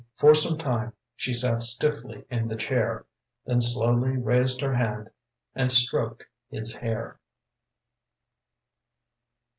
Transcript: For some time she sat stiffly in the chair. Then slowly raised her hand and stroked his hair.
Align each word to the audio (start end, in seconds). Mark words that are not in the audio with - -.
For 0.15 0.33
some 0.33 0.57
time 0.57 0.93
she 1.15 1.31
sat 1.31 1.61
stiffly 1.61 2.25
in 2.31 2.47
the 2.47 2.55
chair. 2.55 3.05
Then 3.45 3.61
slowly 3.61 4.17
raised 4.17 4.59
her 4.61 4.73
hand 4.73 5.11
and 5.53 5.71
stroked 5.71 6.23
his 6.49 6.73
hair. 6.73 7.19